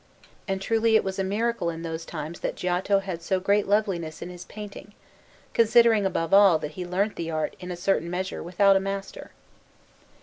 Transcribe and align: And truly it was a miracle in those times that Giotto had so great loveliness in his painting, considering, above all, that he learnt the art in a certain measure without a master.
And 0.47 0.59
truly 0.59 0.95
it 0.95 1.03
was 1.03 1.19
a 1.19 1.23
miracle 1.23 1.69
in 1.69 1.83
those 1.83 2.05
times 2.05 2.39
that 2.39 2.55
Giotto 2.55 3.01
had 3.01 3.21
so 3.21 3.39
great 3.39 3.67
loveliness 3.67 4.23
in 4.23 4.31
his 4.31 4.45
painting, 4.45 4.95
considering, 5.53 6.07
above 6.07 6.33
all, 6.33 6.57
that 6.57 6.71
he 6.71 6.87
learnt 6.87 7.17
the 7.17 7.29
art 7.29 7.55
in 7.59 7.69
a 7.69 7.77
certain 7.77 8.09
measure 8.09 8.41
without 8.41 8.75
a 8.75 8.79
master. 8.79 9.29